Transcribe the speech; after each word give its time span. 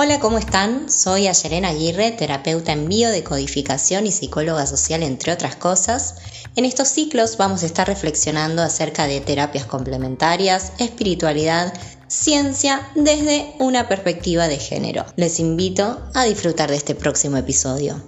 Hola, 0.00 0.20
¿cómo 0.20 0.38
están? 0.38 0.88
Soy 0.88 1.26
Ayerena 1.26 1.70
Aguirre, 1.70 2.12
terapeuta 2.12 2.70
en 2.70 2.88
biodecodificación 2.88 4.06
y 4.06 4.12
psicóloga 4.12 4.64
social, 4.64 5.02
entre 5.02 5.32
otras 5.32 5.56
cosas. 5.56 6.14
En 6.54 6.64
estos 6.64 6.86
ciclos 6.86 7.36
vamos 7.36 7.64
a 7.64 7.66
estar 7.66 7.88
reflexionando 7.88 8.62
acerca 8.62 9.08
de 9.08 9.20
terapias 9.20 9.66
complementarias, 9.66 10.72
espiritualidad, 10.78 11.74
ciencia 12.06 12.88
desde 12.94 13.56
una 13.58 13.88
perspectiva 13.88 14.46
de 14.46 14.58
género. 14.58 15.04
Les 15.16 15.40
invito 15.40 16.00
a 16.14 16.22
disfrutar 16.26 16.70
de 16.70 16.76
este 16.76 16.94
próximo 16.94 17.36
episodio. 17.36 18.00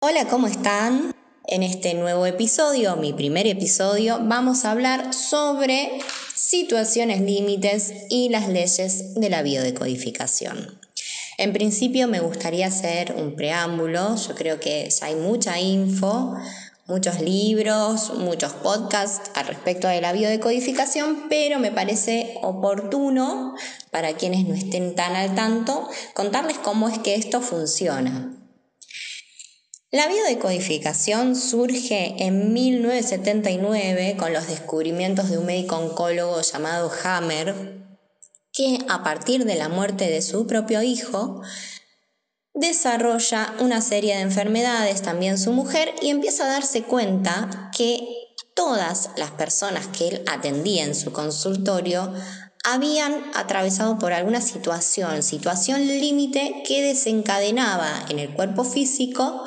Hola, 0.00 0.26
¿cómo 0.28 0.48
están? 0.48 1.17
En 1.50 1.62
este 1.62 1.94
nuevo 1.94 2.26
episodio, 2.26 2.96
mi 2.96 3.14
primer 3.14 3.46
episodio, 3.46 4.18
vamos 4.20 4.66
a 4.66 4.70
hablar 4.70 5.14
sobre 5.14 5.98
situaciones 6.34 7.22
límites 7.22 7.94
y 8.10 8.28
las 8.28 8.50
leyes 8.50 9.14
de 9.14 9.30
la 9.30 9.40
biodecodificación. 9.40 10.78
En 11.38 11.54
principio 11.54 12.06
me 12.06 12.20
gustaría 12.20 12.66
hacer 12.66 13.14
un 13.16 13.34
preámbulo, 13.34 14.16
yo 14.16 14.34
creo 14.34 14.60
que 14.60 14.90
ya 14.90 15.06
hay 15.06 15.14
mucha 15.14 15.58
info, 15.58 16.34
muchos 16.86 17.18
libros, 17.22 18.12
muchos 18.18 18.52
podcasts 18.52 19.30
al 19.34 19.46
respecto 19.46 19.88
de 19.88 20.02
la 20.02 20.12
biodecodificación, 20.12 21.30
pero 21.30 21.58
me 21.58 21.72
parece 21.72 22.34
oportuno 22.42 23.54
para 23.90 24.12
quienes 24.12 24.46
no 24.46 24.52
estén 24.52 24.94
tan 24.94 25.16
al 25.16 25.34
tanto 25.34 25.88
contarles 26.12 26.58
cómo 26.58 26.90
es 26.90 26.98
que 26.98 27.14
esto 27.14 27.40
funciona. 27.40 28.37
La 29.90 30.06
biodecodificación 30.06 31.34
surge 31.34 32.14
en 32.18 32.52
1979 32.52 34.18
con 34.18 34.34
los 34.34 34.46
descubrimientos 34.46 35.30
de 35.30 35.38
un 35.38 35.46
médico 35.46 35.76
oncólogo 35.76 36.42
llamado 36.42 36.92
Hammer, 37.04 37.86
que 38.52 38.80
a 38.90 39.02
partir 39.02 39.46
de 39.46 39.54
la 39.54 39.70
muerte 39.70 40.10
de 40.10 40.20
su 40.20 40.46
propio 40.46 40.82
hijo, 40.82 41.40
desarrolla 42.52 43.54
una 43.60 43.80
serie 43.80 44.16
de 44.16 44.20
enfermedades, 44.20 45.00
también 45.00 45.38
su 45.38 45.52
mujer, 45.52 45.94
y 46.02 46.10
empieza 46.10 46.44
a 46.44 46.52
darse 46.52 46.82
cuenta 46.82 47.70
que 47.74 48.06
todas 48.54 49.08
las 49.16 49.30
personas 49.30 49.86
que 49.86 50.08
él 50.08 50.24
atendía 50.30 50.84
en 50.84 50.94
su 50.94 51.12
consultorio 51.14 52.12
habían 52.62 53.24
atravesado 53.34 53.98
por 53.98 54.12
alguna 54.12 54.42
situación, 54.42 55.22
situación 55.22 55.86
límite 55.86 56.62
que 56.66 56.82
desencadenaba 56.82 58.04
en 58.10 58.18
el 58.18 58.34
cuerpo 58.34 58.64
físico 58.64 59.44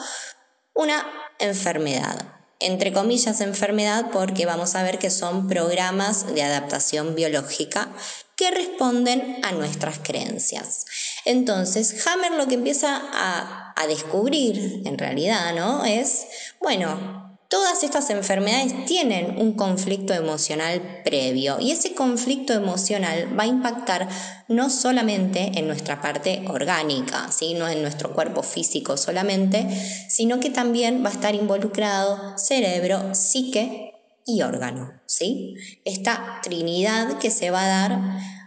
una 0.74 1.06
enfermedad. 1.40 2.26
Entre 2.60 2.94
comillas, 2.94 3.42
enfermedad 3.42 4.12
porque 4.12 4.46
vamos 4.46 4.76
a 4.76 4.84
ver 4.84 5.00
que 5.00 5.10
son 5.10 5.48
programas 5.48 6.34
de 6.34 6.44
adaptación 6.44 7.16
biológica 7.16 7.90
que 8.36 8.52
responden 8.52 9.40
a 9.44 9.52
nuestras 9.52 10.00
creencias. 10.00 10.86
Entonces, 11.26 12.06
Hammer 12.08 12.34
lo 12.34 12.48
que 12.48 12.56
empieza 12.56 13.02
a, 13.14 13.74
a 13.76 13.88
descubrir, 13.88 14.84
en 14.86 14.98
realidad, 14.98 15.54
¿no? 15.56 15.86
Es, 15.86 16.26
bueno, 16.60 17.21
Todas 17.52 17.84
estas 17.84 18.10
enfermedades 18.12 18.86
tienen 18.86 19.38
un 19.38 19.52
conflicto 19.58 20.14
emocional 20.14 21.02
previo 21.04 21.60
y 21.60 21.72
ese 21.72 21.94
conflicto 21.94 22.54
emocional 22.54 23.38
va 23.38 23.44
a 23.44 23.48
impactar 23.48 24.08
no 24.48 24.70
solamente 24.70 25.52
en 25.56 25.68
nuestra 25.68 26.00
parte 26.00 26.46
orgánica, 26.48 27.30
no 27.58 27.68
en 27.68 27.82
nuestro 27.82 28.14
cuerpo 28.14 28.42
físico 28.42 28.96
solamente, 28.96 29.68
sino 30.08 30.40
que 30.40 30.50
también 30.50 31.04
va 31.04 31.10
a 31.10 31.12
estar 31.12 31.36
involucrado 31.36 32.38
cerebro, 32.38 33.14
psique 33.14 33.96
y 34.26 34.44
órgano. 34.44 35.02
¿sí? 35.06 35.56
Esta 35.84 36.40
trinidad 36.42 37.20
que 37.20 37.32
se 37.32 37.52
va 37.52 37.66
a 37.66 37.90
dar 37.90 38.00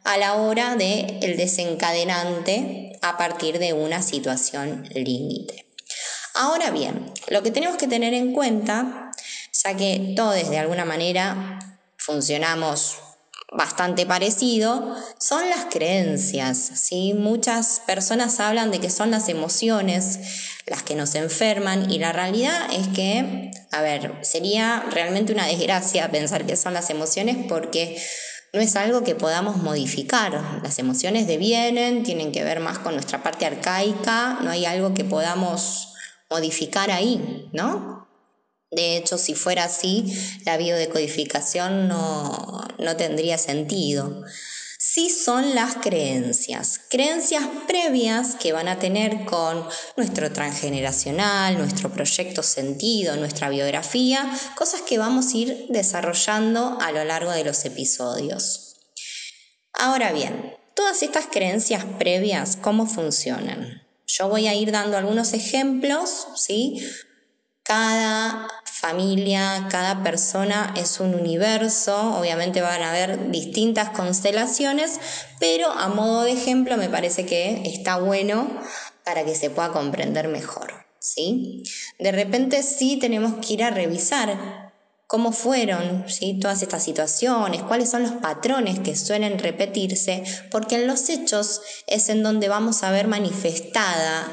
a 0.04 0.16
la 0.16 0.37
hora 0.37 0.76
del 0.76 1.19
el 1.20 1.37
desencadenante 1.37 2.98
a 3.03 3.19
partir 3.19 3.59
de 3.59 3.75
una 3.75 4.00
situación 4.00 4.88
límite. 4.94 5.73
Ahora 6.34 6.70
bien, 6.70 7.12
lo 7.28 7.42
que 7.44 7.52
tenemos 7.52 7.76
que 7.76 7.86
tener 7.86 8.12
en 8.12 8.32
cuenta, 8.32 9.12
ya 9.52 9.76
que 9.76 10.14
todos 10.16 10.50
de 10.50 10.58
alguna 10.58 10.84
manera 10.84 11.60
funcionamos 11.96 12.96
bastante 13.52 14.04
parecido, 14.04 14.96
son 15.18 15.48
las 15.48 15.66
creencias. 15.70 16.58
¿sí? 16.58 17.14
Muchas 17.14 17.80
personas 17.86 18.40
hablan 18.40 18.72
de 18.72 18.80
que 18.80 18.90
son 18.90 19.12
las 19.12 19.28
emociones 19.28 20.18
las 20.66 20.82
que 20.82 20.96
nos 20.96 21.14
enferman 21.14 21.90
y 21.90 21.98
la 21.98 22.12
realidad 22.12 22.68
es 22.72 22.88
que, 22.88 23.52
a 23.70 23.82
ver, 23.82 24.18
sería 24.22 24.84
realmente 24.90 25.32
una 25.32 25.46
desgracia 25.46 26.10
pensar 26.10 26.46
que 26.46 26.56
son 26.56 26.74
las 26.74 26.90
emociones 26.90 27.36
porque 27.48 28.02
no 28.52 28.60
es 28.60 28.74
algo 28.76 29.04
que 29.04 29.14
podamos 29.14 29.58
modificar. 29.58 30.60
Las 30.62 30.78
emociones 30.78 31.26
devienen, 31.26 32.02
tienen 32.02 32.32
que 32.32 32.42
ver 32.42 32.60
más 32.60 32.78
con 32.78 32.94
nuestra 32.94 33.22
parte 33.22 33.46
arcaica, 33.46 34.38
no 34.42 34.50
hay 34.50 34.64
algo 34.64 34.94
que 34.94 35.04
podamos 35.04 35.94
modificar 36.30 36.90
ahí, 36.90 37.48
¿no? 37.52 38.08
De 38.70 38.96
hecho, 38.96 39.18
si 39.18 39.34
fuera 39.34 39.64
así, 39.64 40.12
la 40.44 40.56
biodecodificación 40.56 41.88
no, 41.88 42.66
no 42.78 42.96
tendría 42.96 43.38
sentido. 43.38 44.24
Sí 44.78 45.10
son 45.10 45.54
las 45.54 45.76
creencias, 45.76 46.80
creencias 46.90 47.44
previas 47.66 48.34
que 48.34 48.52
van 48.52 48.68
a 48.68 48.78
tener 48.78 49.24
con 49.24 49.66
nuestro 49.96 50.32
transgeneracional, 50.32 51.56
nuestro 51.56 51.90
proyecto 51.90 52.42
sentido, 52.42 53.16
nuestra 53.16 53.48
biografía, 53.48 54.30
cosas 54.56 54.82
que 54.82 54.98
vamos 54.98 55.32
a 55.32 55.36
ir 55.36 55.66
desarrollando 55.68 56.78
a 56.80 56.92
lo 56.92 57.04
largo 57.04 57.30
de 57.30 57.44
los 57.44 57.64
episodios. 57.64 58.76
Ahora 59.72 60.12
bien, 60.12 60.54
todas 60.74 61.02
estas 61.02 61.26
creencias 61.26 61.84
previas, 61.98 62.56
¿cómo 62.56 62.86
funcionan? 62.86 63.83
Yo 64.06 64.28
voy 64.28 64.47
a 64.47 64.54
ir 64.54 64.70
dando 64.72 64.97
algunos 64.97 65.32
ejemplos, 65.32 66.28
¿sí? 66.37 66.87
Cada 67.62 68.48
familia, 68.65 69.66
cada 69.70 70.03
persona 70.03 70.75
es 70.76 71.00
un 71.00 71.15
universo, 71.15 72.19
obviamente 72.19 72.60
van 72.60 72.82
a 72.82 72.91
haber 72.91 73.31
distintas 73.31 73.91
constelaciones, 73.91 75.00
pero 75.41 75.70
a 75.70 75.88
modo 75.88 76.22
de 76.22 76.32
ejemplo 76.32 76.76
me 76.76 76.91
parece 76.91 77.25
que 77.25 77.62
está 77.64 77.97
bueno 77.97 78.60
para 79.04 79.25
que 79.25 79.34
se 79.34 79.48
pueda 79.48 79.72
comprender 79.72 80.28
mejor, 80.28 80.87
¿sí? 80.98 81.62
De 81.98 82.12
repente 82.12 82.62
sí 82.62 82.98
tenemos 82.98 83.34
que 83.44 83.54
ir 83.54 83.64
a 83.64 83.70
revisar 83.70 84.63
cómo 85.06 85.32
fueron 85.32 86.04
¿sí? 86.09 86.38
todas 86.41 86.62
estas 86.62 86.82
situaciones, 86.82 87.62
cuáles 87.62 87.91
son 87.91 88.03
los 88.03 88.12
patrones 88.12 88.81
que 88.81 88.97
suelen 88.97 89.38
repetirse, 89.38 90.25
porque 90.50 90.76
en 90.76 90.87
los 90.87 91.09
hechos 91.09 91.60
es 91.87 92.09
en 92.09 92.22
donde 92.22 92.48
vamos 92.48 92.82
a 92.82 92.91
ver 92.91 93.06
manifestada, 93.06 94.31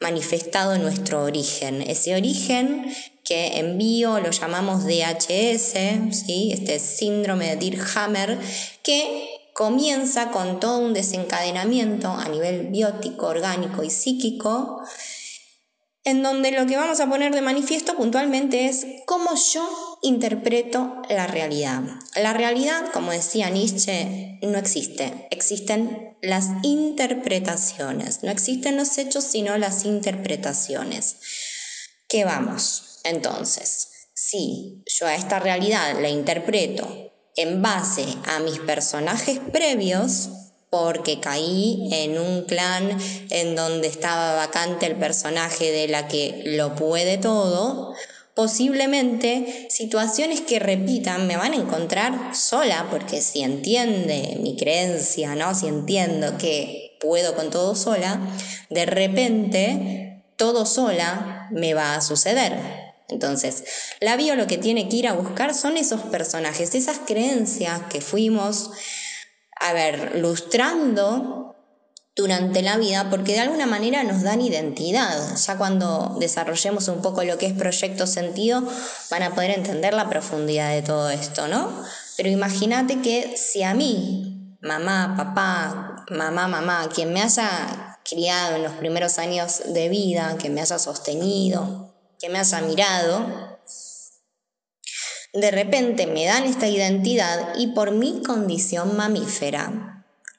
manifestado 0.00 0.78
nuestro 0.78 1.24
origen. 1.24 1.82
Ese 1.82 2.14
origen 2.14 2.94
que 3.24 3.58
en 3.58 3.78
bio 3.78 4.20
lo 4.20 4.30
llamamos 4.30 4.84
DHS, 4.84 5.74
¿sí? 6.26 6.50
este 6.52 6.78
síndrome 6.78 7.48
de 7.50 7.56
Dirhammer, 7.56 8.38
que 8.82 9.28
comienza 9.54 10.30
con 10.30 10.60
todo 10.60 10.78
un 10.78 10.94
desencadenamiento 10.94 12.08
a 12.08 12.28
nivel 12.28 12.68
biótico, 12.68 13.26
orgánico 13.26 13.82
y 13.82 13.90
psíquico, 13.90 14.82
en 16.04 16.22
donde 16.22 16.50
lo 16.50 16.66
que 16.66 16.76
vamos 16.76 16.98
a 17.00 17.08
poner 17.08 17.34
de 17.34 17.42
manifiesto 17.42 17.94
puntualmente 17.94 18.66
es 18.66 18.86
cómo 19.06 19.30
yo 19.52 19.91
interpreto 20.02 21.00
la 21.08 21.26
realidad. 21.26 21.82
La 22.16 22.32
realidad, 22.32 22.90
como 22.92 23.12
decía 23.12 23.48
Nietzsche, 23.48 24.38
no 24.42 24.58
existe, 24.58 25.28
existen 25.30 26.16
las 26.20 26.48
interpretaciones, 26.62 28.22
no 28.22 28.30
existen 28.30 28.76
los 28.76 28.98
hechos, 28.98 29.24
sino 29.24 29.56
las 29.58 29.84
interpretaciones. 29.84 31.16
¿Qué 32.08 32.24
vamos? 32.24 33.00
Entonces, 33.04 33.88
si 34.12 34.82
yo 34.86 35.06
a 35.06 35.14
esta 35.14 35.38
realidad 35.38 35.98
la 36.00 36.08
interpreto 36.08 37.12
en 37.36 37.62
base 37.62 38.04
a 38.26 38.40
mis 38.40 38.58
personajes 38.58 39.38
previos, 39.52 40.28
porque 40.68 41.20
caí 41.20 41.90
en 41.92 42.18
un 42.18 42.44
clan 42.44 42.98
en 43.30 43.54
donde 43.54 43.88
estaba 43.88 44.34
vacante 44.34 44.86
el 44.86 44.96
personaje 44.96 45.70
de 45.70 45.86
la 45.86 46.08
que 46.08 46.42
lo 46.46 46.74
puede 46.74 47.18
todo, 47.18 47.94
posiblemente 48.34 49.66
situaciones 49.70 50.40
que 50.40 50.58
repitan 50.58 51.26
me 51.26 51.36
van 51.36 51.52
a 51.52 51.56
encontrar 51.56 52.34
sola, 52.34 52.86
porque 52.90 53.20
si 53.20 53.42
entiende 53.42 54.38
mi 54.40 54.56
creencia, 54.56 55.34
¿no? 55.34 55.54
Si 55.54 55.66
entiendo 55.66 56.38
que 56.38 56.96
puedo 57.00 57.34
con 57.34 57.50
todo 57.50 57.74
sola, 57.74 58.20
de 58.70 58.86
repente 58.86 60.22
todo 60.36 60.64
sola 60.66 61.48
me 61.50 61.74
va 61.74 61.94
a 61.94 62.00
suceder. 62.00 62.58
Entonces, 63.08 63.64
la 64.00 64.16
bio 64.16 64.36
lo 64.36 64.46
que 64.46 64.56
tiene 64.56 64.88
que 64.88 64.96
ir 64.96 65.08
a 65.08 65.12
buscar 65.12 65.54
son 65.54 65.76
esos 65.76 66.00
personajes, 66.00 66.74
esas 66.74 66.98
creencias 67.06 67.82
que 67.90 68.00
fuimos 68.00 68.70
a 69.62 69.72
ver, 69.74 70.16
lustrando 70.16 71.54
durante 72.14 72.60
la 72.60 72.76
vida 72.76 73.08
porque 73.08 73.32
de 73.32 73.40
alguna 73.40 73.66
manera 73.66 74.04
nos 74.04 74.22
dan 74.22 74.40
identidad. 74.40 75.36
Ya 75.36 75.56
cuando 75.56 76.16
desarrollemos 76.20 76.88
un 76.88 77.00
poco 77.00 77.22
lo 77.24 77.38
que 77.38 77.46
es 77.46 77.54
proyecto 77.54 78.06
sentido 78.06 78.62
van 79.10 79.22
a 79.22 79.34
poder 79.34 79.52
entender 79.52 79.94
la 79.94 80.08
profundidad 80.08 80.72
de 80.72 80.82
todo 80.82 81.10
esto, 81.10 81.48
¿no? 81.48 81.70
Pero 82.16 82.28
imagínate 82.28 83.00
que 83.00 83.36
si 83.36 83.62
a 83.62 83.72
mí, 83.72 84.56
mamá, 84.60 85.14
papá, 85.16 86.04
mamá, 86.10 86.48
mamá, 86.48 86.88
quien 86.94 87.12
me 87.12 87.22
haya 87.22 87.98
criado 88.04 88.56
en 88.56 88.62
los 88.64 88.72
primeros 88.72 89.18
años 89.18 89.62
de 89.66 89.88
vida, 89.88 90.36
que 90.38 90.50
me 90.50 90.60
haya 90.60 90.78
sostenido, 90.78 91.94
que 92.18 92.28
me 92.28 92.38
haya 92.38 92.60
mirado, 92.60 93.58
de 95.32 95.50
repente 95.50 96.06
me 96.06 96.26
dan 96.26 96.44
esta 96.44 96.68
identidad 96.68 97.54
y 97.56 97.68
por 97.68 97.92
mi 97.92 98.22
condición 98.22 98.98
mamífera 98.98 99.91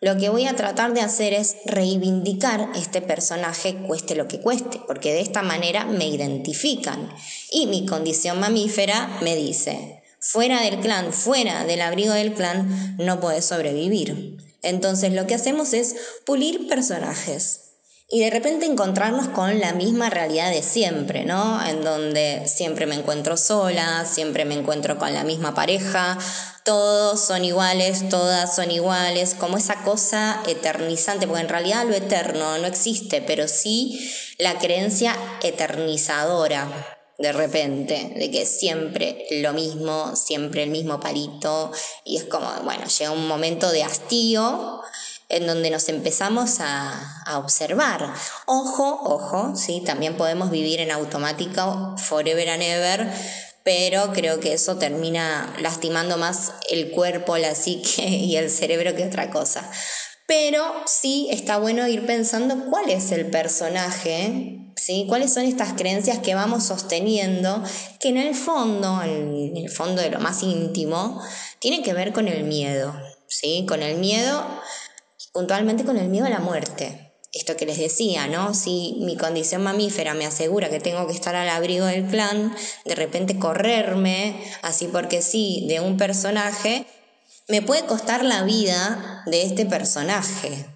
lo 0.03 0.17
que 0.17 0.27
voy 0.27 0.47
a 0.47 0.55
tratar 0.55 0.93
de 0.93 0.99
hacer 0.99 1.33
es 1.33 1.55
reivindicar 1.65 2.69
este 2.75 3.01
personaje 3.01 3.77
cueste 3.87 4.15
lo 4.15 4.27
que 4.27 4.41
cueste, 4.41 4.81
porque 4.85 5.13
de 5.13 5.21
esta 5.21 5.43
manera 5.43 5.85
me 5.85 6.09
identifican. 6.09 7.09
Y 7.49 7.67
mi 7.67 7.85
condición 7.85 8.37
mamífera 8.37 9.17
me 9.21 9.37
dice, 9.37 10.03
fuera 10.19 10.61
del 10.61 10.81
clan, 10.81 11.13
fuera 11.13 11.63
del 11.63 11.81
abrigo 11.81 12.11
del 12.11 12.33
clan, 12.33 12.97
no 12.99 13.21
puedes 13.21 13.45
sobrevivir. 13.45 14.37
Entonces 14.61 15.13
lo 15.13 15.25
que 15.25 15.35
hacemos 15.35 15.71
es 15.71 15.95
pulir 16.25 16.67
personajes 16.67 17.61
y 18.09 18.19
de 18.19 18.29
repente 18.29 18.65
encontrarnos 18.65 19.29
con 19.29 19.59
la 19.61 19.71
misma 19.73 20.09
realidad 20.09 20.51
de 20.51 20.61
siempre, 20.63 21.23
¿no? 21.23 21.65
En 21.65 21.81
donde 21.81 22.43
siempre 22.47 22.85
me 22.85 22.95
encuentro 22.95 23.37
sola, 23.37 24.05
siempre 24.05 24.43
me 24.43 24.55
encuentro 24.55 24.97
con 24.97 25.13
la 25.13 25.23
misma 25.23 25.55
pareja, 25.55 26.19
todos 26.63 27.19
son 27.19 27.43
iguales, 27.43 28.07
todas 28.09 28.55
son 28.55 28.71
iguales, 28.71 29.35
como 29.35 29.57
esa 29.57 29.83
cosa 29.83 30.41
eternizante, 30.47 31.27
porque 31.27 31.41
en 31.41 31.49
realidad 31.49 31.85
lo 31.85 31.95
eterno 31.95 32.57
no 32.57 32.67
existe, 32.67 33.21
pero 33.21 33.47
sí 33.47 34.11
la 34.37 34.57
creencia 34.57 35.15
eternizadora 35.41 36.99
de 37.17 37.31
repente, 37.31 38.13
de 38.15 38.31
que 38.31 38.45
siempre 38.45 39.25
lo 39.31 39.53
mismo, 39.53 40.15
siempre 40.15 40.63
el 40.63 40.71
mismo 40.71 40.99
palito, 40.99 41.71
y 42.03 42.17
es 42.17 42.23
como, 42.25 42.51
bueno, 42.63 42.85
llega 42.87 43.11
un 43.11 43.27
momento 43.27 43.71
de 43.71 43.83
hastío 43.83 44.81
en 45.29 45.47
donde 45.47 45.69
nos 45.69 45.89
empezamos 45.89 46.59
a, 46.59 47.09
observar. 47.37 48.13
Ojo, 48.45 48.99
ojo, 49.03 49.55
¿sí? 49.55 49.81
también 49.85 50.17
podemos 50.17 50.51
vivir 50.51 50.81
en 50.81 50.91
automático 50.91 51.95
forever 51.97 52.49
and 52.49 52.61
ever, 52.61 53.13
pero 53.63 54.11
creo 54.13 54.39
que 54.39 54.53
eso 54.53 54.77
termina 54.77 55.55
lastimando 55.59 56.17
más 56.17 56.53
el 56.69 56.91
cuerpo, 56.91 57.37
la 57.37 57.55
psique 57.55 58.03
y 58.07 58.35
el 58.35 58.49
cerebro 58.49 58.95
que 58.95 59.05
otra 59.05 59.29
cosa. 59.29 59.69
Pero 60.25 60.63
sí 60.85 61.27
está 61.31 61.57
bueno 61.57 61.87
ir 61.87 62.05
pensando 62.05 62.69
cuál 62.69 62.89
es 62.89 63.11
el 63.11 63.29
personaje, 63.29 64.59
¿sí? 64.75 65.05
cuáles 65.07 65.33
son 65.33 65.43
estas 65.43 65.73
creencias 65.73 66.19
que 66.19 66.33
vamos 66.33 66.63
sosteniendo, 66.63 67.61
que 67.99 68.09
en 68.09 68.17
el 68.17 68.33
fondo, 68.33 69.01
en 69.03 69.57
el 69.57 69.69
fondo 69.69 70.01
de 70.01 70.09
lo 70.09 70.19
más 70.19 70.41
íntimo, 70.41 71.21
tiene 71.59 71.83
que 71.83 71.93
ver 71.93 72.13
con 72.13 72.27
el 72.27 72.43
miedo. 72.45 72.93
¿sí? 73.27 73.65
Con 73.67 73.83
el 73.83 73.97
miedo 73.97 74.43
puntualmente 75.33 75.83
con 75.83 75.97
el 75.97 76.07
miedo 76.07 76.27
a 76.27 76.29
la 76.29 76.39
muerte. 76.39 77.02
Esto 77.33 77.57
que 77.57 77.65
les 77.65 77.79
decía, 77.79 78.27
¿no? 78.27 78.53
Si 78.53 78.97
mi 78.99 79.17
condición 79.17 79.63
mamífera 79.63 80.13
me 80.13 80.27
asegura 80.27 80.69
que 80.69 80.79
tengo 80.79 81.07
que 81.07 81.13
estar 81.13 81.35
al 81.35 81.49
abrigo 81.49 81.87
del 81.87 82.05
clan, 82.05 82.55
de 82.85 82.93
repente 82.93 83.39
correrme, 83.39 84.39
así 84.61 84.87
porque 84.87 85.23
sí, 85.23 85.65
de 85.67 85.79
un 85.79 85.97
personaje, 85.97 86.85
me 87.47 87.63
puede 87.63 87.85
costar 87.85 88.23
la 88.23 88.43
vida 88.43 89.23
de 89.25 89.41
este 89.41 89.65
personaje. 89.65 90.67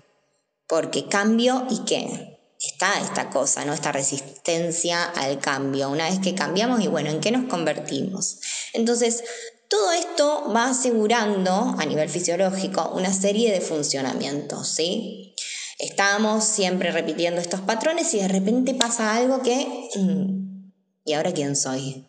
Porque 0.67 1.07
cambio 1.07 1.67
y 1.69 1.85
qué? 1.85 2.39
Está 2.59 2.99
esta 3.01 3.29
cosa, 3.29 3.63
¿no? 3.63 3.73
Esta 3.73 3.91
resistencia 3.91 5.03
al 5.03 5.39
cambio. 5.39 5.91
Una 5.91 6.09
vez 6.09 6.19
que 6.19 6.33
cambiamos 6.33 6.81
y 6.81 6.87
bueno, 6.87 7.11
¿en 7.11 7.19
qué 7.19 7.29
nos 7.29 7.47
convertimos? 7.47 8.39
Entonces, 8.73 9.23
todo 9.69 9.91
esto 9.91 10.51
va 10.55 10.69
asegurando 10.69 11.75
a 11.77 11.85
nivel 11.85 12.09
fisiológico 12.09 12.89
una 12.95 13.13
serie 13.13 13.51
de 13.51 13.61
funcionamientos, 13.61 14.69
¿sí? 14.69 15.35
Estamos 15.77 16.43
siempre 16.43 16.91
repitiendo 16.91 17.39
estos 17.39 17.61
patrones 17.61 18.13
y 18.13 18.19
de 18.19 18.27
repente 18.27 18.73
pasa 18.73 19.15
algo 19.15 19.41
que... 19.41 19.89
Mm, 19.95 20.71
¿Y 21.05 21.13
ahora 21.13 21.31
quién 21.33 21.55
soy? 21.55 22.05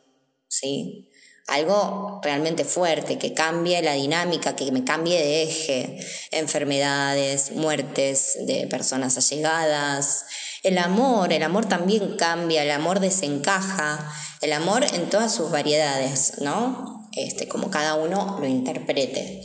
¿Sí? 0.49 1.11
Algo 1.47 2.21
realmente 2.23 2.65
fuerte, 2.65 3.19
que 3.19 3.33
cambie 3.33 3.81
la 3.83 3.93
dinámica, 3.93 4.57
que 4.57 4.73
me 4.73 4.85
cambie 4.85 5.19
de 5.19 5.43
eje. 5.43 5.99
Enfermedades, 6.33 7.53
muertes 7.53 8.39
de 8.47 8.67
personas 8.67 9.17
allegadas. 9.17 10.25
El 10.63 10.79
amor, 10.79 11.33
el 11.33 11.43
amor 11.43 11.67
también 11.67 12.17
cambia, 12.17 12.65
el 12.65 12.71
amor 12.71 13.01
desencaja. 13.01 14.13
El 14.41 14.53
amor 14.53 14.85
en 14.93 15.09
todas 15.11 15.35
sus 15.35 15.51
variedades, 15.51 16.41
¿no? 16.41 16.99
este, 17.19 17.49
como 17.49 17.71
cada 17.71 17.95
uno 17.95 18.39
lo 18.41 18.47
interprete. 18.47 19.43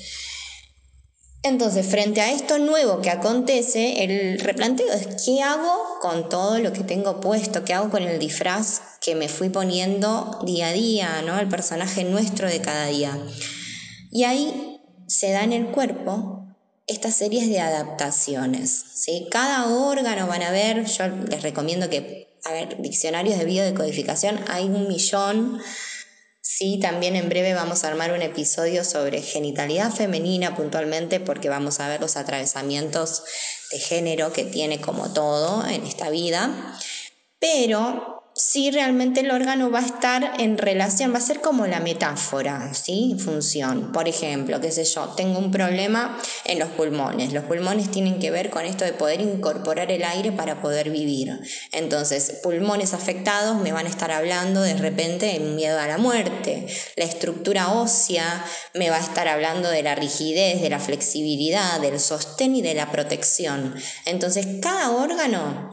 Entonces, 1.45 1.85
frente 1.85 2.21
a 2.21 2.31
esto 2.31 2.57
nuevo 2.57 3.01
que 3.01 3.09
acontece, 3.09 4.05
el 4.05 4.39
replanteo 4.39 4.87
es 4.93 5.25
qué 5.25 5.41
hago 5.41 5.99
con 6.01 6.29
todo 6.29 6.57
lo 6.59 6.71
que 6.71 6.85
tengo 6.85 7.19
puesto, 7.19 7.65
qué 7.65 7.73
hago 7.73 7.89
con 7.89 8.03
el 8.03 8.17
disfraz 8.17 8.81
que 9.01 9.13
me 9.13 9.27
fui 9.27 9.49
poniendo 9.49 10.39
día 10.45 10.69
a 10.69 10.71
día, 10.71 11.21
¿no? 11.25 11.37
El 11.37 11.49
personaje 11.49 12.05
nuestro 12.05 12.47
de 12.47 12.61
cada 12.61 12.85
día. 12.85 13.17
Y 14.09 14.23
ahí 14.23 14.79
se 15.07 15.31
da 15.31 15.43
en 15.43 15.51
el 15.51 15.65
cuerpo 15.67 16.47
estas 16.87 17.15
series 17.15 17.49
de 17.49 17.59
adaptaciones, 17.59 18.85
¿sí? 18.93 19.27
Cada 19.29 19.67
órgano 19.67 20.27
van 20.27 20.43
a 20.43 20.51
ver, 20.51 20.85
yo 20.85 21.07
les 21.29 21.41
recomiendo 21.41 21.89
que, 21.89 22.37
a 22.45 22.53
ver, 22.53 22.81
diccionarios 22.81 23.37
de 23.37 23.43
biodecodificación, 23.43 24.39
hay 24.47 24.63
un 24.63 24.87
millón 24.87 25.59
Sí, 26.55 26.77
también 26.79 27.15
en 27.15 27.29
breve 27.29 27.55
vamos 27.55 27.83
a 27.83 27.87
armar 27.87 28.11
un 28.11 28.21
episodio 28.21 28.83
sobre 28.83 29.23
genitalidad 29.23 29.91
femenina 29.91 30.55
puntualmente 30.55 31.19
porque 31.19 31.49
vamos 31.49 31.79
a 31.79 31.87
ver 31.87 31.99
los 31.99 32.15
atravesamientos 32.15 33.23
de 33.71 33.79
género 33.79 34.31
que 34.31 34.45
tiene 34.45 34.79
como 34.79 35.11
todo 35.11 35.65
en 35.65 35.83
esta 35.83 36.11
vida. 36.11 36.77
Pero 37.39 38.22
si 38.35 38.71
realmente 38.71 39.19
el 39.19 39.31
órgano 39.31 39.69
va 39.69 39.79
a 39.79 39.85
estar 39.85 40.33
en 40.39 40.57
relación, 40.57 41.13
va 41.13 41.17
a 41.17 41.21
ser 41.21 41.39
como 41.39 41.67
la 41.67 41.79
metáfora, 41.79 42.73
¿sí? 42.73 43.15
Función. 43.19 43.91
Por 43.91 44.07
ejemplo, 44.07 44.59
qué 44.59 44.71
sé 44.71 44.85
yo, 44.85 45.09
tengo 45.09 45.37
un 45.37 45.51
problema 45.51 46.19
en 46.45 46.57
los 46.57 46.69
pulmones. 46.69 47.31
Los 47.31 47.43
pulmones 47.43 47.91
tienen 47.91 48.19
que 48.19 48.31
ver 48.31 48.49
con 48.49 48.65
esto 48.65 48.85
de 48.85 48.93
poder 48.93 49.21
incorporar 49.21 49.91
el 49.91 50.03
aire 50.03 50.31
para 50.31 50.61
poder 50.61 50.89
vivir. 50.89 51.39
Entonces, 51.71 52.39
pulmones 52.41 52.93
afectados 52.93 53.61
me 53.61 53.71
van 53.71 53.85
a 53.85 53.89
estar 53.89 54.11
hablando 54.11 54.61
de 54.61 54.75
repente 54.75 55.27
del 55.27 55.53
miedo 55.53 55.79
a 55.79 55.87
la 55.87 55.99
muerte. 55.99 56.65
La 56.95 57.05
estructura 57.05 57.71
ósea 57.73 58.43
me 58.73 58.89
va 58.89 58.97
a 58.97 59.01
estar 59.01 59.27
hablando 59.27 59.69
de 59.69 59.83
la 59.83 59.93
rigidez, 59.93 60.61
de 60.61 60.69
la 60.69 60.79
flexibilidad, 60.79 61.79
del 61.79 61.99
sostén 61.99 62.55
y 62.55 62.61
de 62.63 62.73
la 62.73 62.91
protección. 62.91 63.75
Entonces, 64.05 64.47
cada 64.59 64.91
órgano 64.91 65.72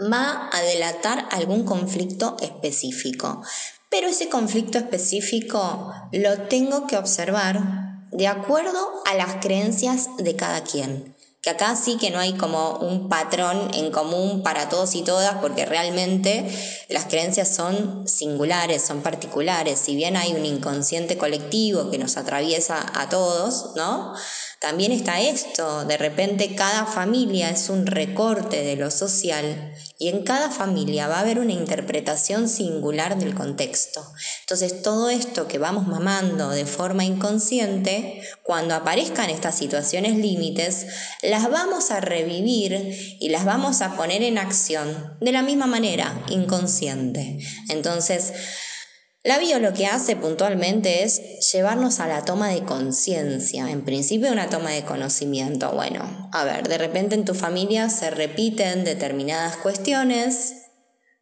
va 0.00 0.50
a 0.52 0.62
delatar 0.62 1.28
algún 1.30 1.64
conflicto 1.64 2.36
específico. 2.40 3.42
Pero 3.88 4.08
ese 4.08 4.28
conflicto 4.28 4.78
específico 4.78 5.92
lo 6.12 6.42
tengo 6.48 6.86
que 6.86 6.96
observar 6.96 8.06
de 8.10 8.26
acuerdo 8.26 8.78
a 9.04 9.14
las 9.14 9.36
creencias 9.36 10.08
de 10.18 10.36
cada 10.36 10.62
quien. 10.64 11.14
Que 11.42 11.50
acá 11.50 11.76
sí 11.76 11.96
que 11.96 12.10
no 12.10 12.18
hay 12.18 12.32
como 12.32 12.78
un 12.78 13.08
patrón 13.08 13.70
en 13.74 13.92
común 13.92 14.42
para 14.42 14.68
todos 14.68 14.96
y 14.96 15.02
todas, 15.02 15.36
porque 15.36 15.64
realmente 15.64 16.44
las 16.88 17.04
creencias 17.04 17.54
son 17.54 18.08
singulares, 18.08 18.82
son 18.82 19.00
particulares. 19.00 19.78
Si 19.78 19.94
bien 19.94 20.16
hay 20.16 20.32
un 20.32 20.44
inconsciente 20.44 21.16
colectivo 21.16 21.88
que 21.90 21.98
nos 21.98 22.16
atraviesa 22.16 22.84
a 22.94 23.08
todos, 23.08 23.76
¿no? 23.76 24.12
También 24.66 24.90
está 24.90 25.20
esto, 25.20 25.84
de 25.84 25.96
repente 25.96 26.56
cada 26.56 26.86
familia 26.86 27.50
es 27.50 27.68
un 27.68 27.86
recorte 27.86 28.64
de 28.64 28.74
lo 28.74 28.90
social 28.90 29.72
y 29.96 30.08
en 30.08 30.24
cada 30.24 30.50
familia 30.50 31.06
va 31.06 31.18
a 31.18 31.20
haber 31.20 31.38
una 31.38 31.52
interpretación 31.52 32.48
singular 32.48 33.16
del 33.16 33.36
contexto. 33.36 34.04
Entonces 34.40 34.82
todo 34.82 35.08
esto 35.08 35.46
que 35.46 35.58
vamos 35.58 35.86
mamando 35.86 36.50
de 36.50 36.66
forma 36.66 37.04
inconsciente, 37.04 38.20
cuando 38.42 38.74
aparezcan 38.74 39.30
estas 39.30 39.56
situaciones 39.56 40.16
límites, 40.16 40.88
las 41.22 41.48
vamos 41.48 41.92
a 41.92 42.00
revivir 42.00 43.16
y 43.20 43.28
las 43.28 43.44
vamos 43.44 43.82
a 43.82 43.94
poner 43.94 44.24
en 44.24 44.36
acción 44.36 45.16
de 45.20 45.30
la 45.30 45.42
misma 45.42 45.66
manera, 45.66 46.24
inconsciente. 46.28 47.38
Entonces, 47.68 48.32
la 49.26 49.38
bio 49.38 49.58
lo 49.58 49.72
que 49.72 49.86
hace 49.86 50.14
puntualmente 50.14 51.02
es 51.02 51.20
llevarnos 51.52 51.98
a 51.98 52.06
la 52.06 52.24
toma 52.24 52.48
de 52.48 52.62
conciencia, 52.62 53.68
en 53.70 53.84
principio 53.84 54.30
una 54.30 54.48
toma 54.48 54.70
de 54.70 54.84
conocimiento. 54.84 55.72
Bueno, 55.72 56.30
a 56.32 56.44
ver, 56.44 56.68
de 56.68 56.78
repente 56.78 57.16
en 57.16 57.24
tu 57.24 57.34
familia 57.34 57.90
se 57.90 58.10
repiten 58.10 58.84
determinadas 58.84 59.56
cuestiones, 59.56 60.54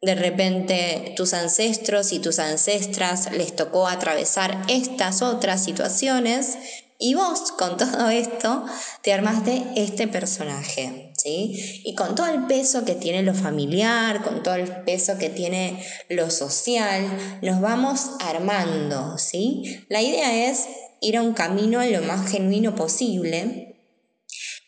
de 0.03 0.15
repente 0.15 1.15
tus 1.17 1.33
ancestros 1.33 2.13
y 2.13 2.19
tus 2.19 2.39
ancestras 2.39 3.33
les 3.33 3.57
tocó 3.57 3.89
atravesar 3.89 4.63
estas 4.69 5.23
otras 5.23 5.65
situaciones 5.65 6.59
Y 6.99 7.15
vos 7.15 7.53
con 7.53 7.77
todo 7.77 8.09
esto 8.09 8.65
te 9.03 9.13
armaste 9.13 9.65
este 9.77 10.07
personaje, 10.07 11.13
¿sí? 11.19 11.83
Y 11.85 11.95
con 11.95 12.15
todo 12.15 12.29
el 12.29 12.47
peso 12.47 12.85
que 12.85 12.95
tiene 12.95 13.23
lo 13.23 13.35
familiar, 13.35 14.23
con 14.23 14.43
todo 14.43 14.55
el 14.55 14.71
peso 14.85 15.19
que 15.19 15.29
tiene 15.29 15.85
lo 16.09 16.31
social, 16.31 17.39
nos 17.43 17.61
vamos 17.61 18.11
armando, 18.21 19.19
¿sí? 19.19 19.85
La 19.89 20.03
idea 20.03 20.49
es 20.49 20.67
ir 21.01 21.17
a 21.17 21.23
un 21.23 21.35
camino 21.35 21.85
lo 21.85 22.03
más 22.03 22.31
genuino 22.31 22.75
posible 22.75 23.75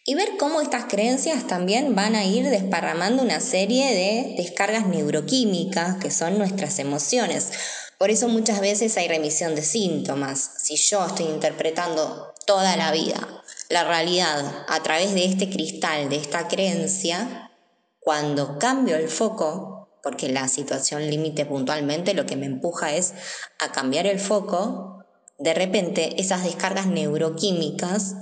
y 0.05 0.15
ver 0.15 0.37
cómo 0.39 0.61
estas 0.61 0.85
creencias 0.85 1.49
también 1.49 1.97
van 1.97 2.15
a 2.15 2.25
ir 2.25 2.49
desparramando 2.49 3.23
una 3.23 3.41
serie 3.41 3.93
de 3.93 4.35
descargas 4.37 4.87
neuroquímicas 4.87 5.97
que 5.97 6.13
son 6.13 6.39
nuestras 6.39 6.79
emociones. 6.79 7.51
Por 7.99 8.11
eso 8.11 8.29
muchas 8.29 8.61
veces 8.61 8.97
hay 8.97 9.09
remisión 9.09 9.55
de 9.55 9.63
síntomas. 9.63 10.51
Si 10.59 10.77
yo 10.77 11.07
estoy 11.07 11.27
interpretando 11.27 12.35
toda 12.47 12.77
la 12.77 12.93
vida 12.93 13.43
la 13.69 13.85
realidad 13.85 14.65
a 14.69 14.83
través 14.83 15.15
de 15.15 15.25
este 15.25 15.51
cristal, 15.51 16.09
de 16.09 16.17
esta 16.17 16.47
creencia, 16.49 17.51
cuando 17.99 18.59
cambio 18.59 18.97
el 18.97 19.09
foco, 19.09 19.89
porque 20.03 20.29
la 20.29 20.47
situación 20.47 21.11
límite 21.11 21.47
puntualmente 21.47 22.15
lo 22.15 22.27
que 22.27 22.37
me 22.37 22.47
empuja 22.47 22.95
es 22.95 23.15
a 23.59 23.73
cambiar 23.73 24.07
el 24.07 24.21
foco, 24.21 25.05
de 25.39 25.53
repente 25.55 26.21
esas 26.21 26.45
descargas 26.45 26.87
neuroquímicas 26.87 28.15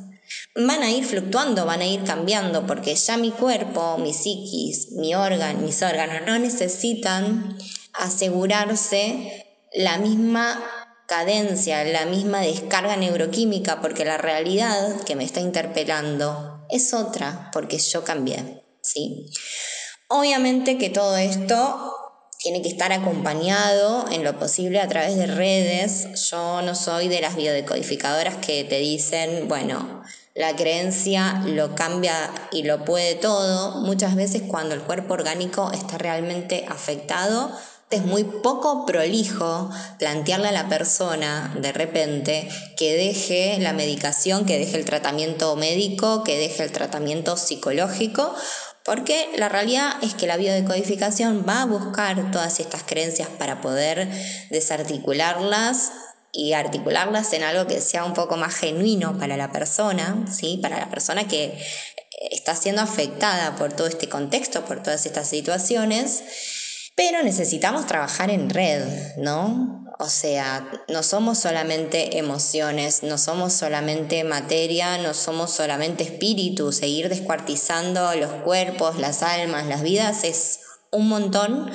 van 0.57 0.83
a 0.83 0.91
ir 0.91 1.05
fluctuando, 1.05 1.67
van 1.67 1.83
a 1.83 1.87
ir 1.87 2.03
cambiando, 2.05 2.67
porque 2.67 2.95
ya 2.95 3.19
mi 3.19 3.31
cuerpo, 3.31 3.99
mi 3.99 4.15
psiquis, 4.15 4.93
mi 4.93 5.15
órgano, 5.15 5.61
mis 5.61 5.83
órganos 5.83 6.23
no 6.27 6.39
necesitan 6.39 7.59
asegurarse 7.93 9.44
la 9.75 9.99
misma 9.99 10.65
cadencia, 11.07 11.85
la 11.85 12.07
misma 12.07 12.41
descarga 12.41 12.97
neuroquímica, 12.97 13.81
porque 13.81 14.05
la 14.05 14.17
realidad 14.17 15.01
que 15.05 15.17
me 15.17 15.25
está 15.25 15.41
interpelando 15.41 16.65
es 16.71 16.95
otra, 16.95 17.51
porque 17.53 17.79
yo 17.79 18.05
cambié, 18.05 18.65
¿sí? 18.81 19.27
Obviamente 20.09 20.79
que 20.79 20.91
todo 20.91 21.17
esto 21.17 21.95
tiene 22.39 22.63
que 22.63 22.69
estar 22.69 22.93
acompañado 22.93 24.05
en 24.11 24.23
lo 24.23 24.39
posible 24.39 24.81
a 24.81 24.87
través 24.89 25.17
de 25.17 25.27
redes. 25.27 26.29
Yo 26.31 26.61
no 26.63 26.75
soy 26.75 27.09
de 27.09 27.23
las 27.23 27.37
biodecodificadoras 27.37 28.37
que 28.37 28.65
te 28.65 28.79
dicen, 28.79 29.49
bueno, 29.49 30.03
la 30.35 30.55
creencia 30.55 31.43
lo 31.47 31.75
cambia 31.75 32.31
y 32.53 32.65
lo 32.65 32.85
puede 32.85 33.15
todo. 33.15 33.81
Muchas 33.81 34.15
veces 34.15 34.43
cuando 34.43 34.75
el 34.75 34.83
cuerpo 34.83 35.15
orgánico 35.15 35.73
está 35.73 35.97
realmente 35.97 36.67
afectado, 36.69 37.51
es 37.91 38.05
muy 38.05 38.25
poco 38.25 38.87
prolijo 38.87 39.71
plantearle 39.99 40.49
a 40.49 40.53
la 40.53 40.69
persona 40.69 41.55
de 41.61 41.73
repente 41.73 42.49
que 42.77 42.95
deje 42.95 43.59
la 43.61 43.73
medicación, 43.73 44.47
que 44.47 44.59
deje 44.59 44.77
el 44.77 44.85
tratamiento 44.85 45.55
médico, 45.57 46.25
que 46.25 46.39
deje 46.39 46.65
el 46.65 46.73
tratamiento 46.73 47.37
psicológico, 47.37 48.35
porque 48.85 49.31
la 49.37 49.49
realidad 49.49 49.93
es 50.03 50.15
que 50.15 50.27
la 50.27 50.37
biodecodificación 50.37 51.45
va 51.49 51.63
a 51.63 51.67
buscar 51.67 52.31
todas 52.31 52.61
estas 52.61 52.83
creencias 52.83 53.29
para 53.39 53.61
poder 53.61 54.09
desarticularlas 54.51 55.93
y 56.33 56.53
articularlas 56.53 57.33
en 57.33 57.45
algo 57.45 57.67
que 57.67 57.81
sea 57.81 58.05
un 58.05 58.13
poco 58.13 58.37
más 58.37 58.55
genuino 58.55 59.19
para 59.19 59.37
la 59.37 59.53
persona, 59.53 60.27
¿sí? 60.31 60.59
para 60.61 60.81
la 60.81 60.91
persona 60.91 61.29
que 61.29 61.57
está 62.31 62.57
siendo 62.57 62.83
afectada 62.83 63.57
por 63.57 63.73
todo 63.73 63.87
este 63.87 64.09
contexto, 64.09 64.65
por 64.65 64.83
todas 64.83 65.07
estas 65.07 65.29
situaciones 65.29 66.23
pero 66.95 67.23
necesitamos 67.23 67.87
trabajar 67.87 68.31
en 68.31 68.51
red, 68.51 69.17
¿no? 69.17 69.85
O 69.99 70.09
sea, 70.09 70.69
no 70.89 71.03
somos 71.03 71.39
solamente 71.39 72.19
emociones, 72.19 73.03
no 73.03 73.17
somos 73.17 73.53
solamente 73.53 74.25
materia, 74.25 74.99
no 74.99 75.15
somos 75.15 75.53
solamente 75.53 76.05
espíritu. 76.05 76.73
Seguir 76.73 77.09
descuartizando 77.09 78.15
los 78.15 78.33
cuerpos, 78.43 78.99
las 78.99 79.23
almas, 79.23 79.67
las 79.67 79.83
vidas 79.83 80.25
es 80.25 80.61
un 80.91 81.09
montón. 81.09 81.71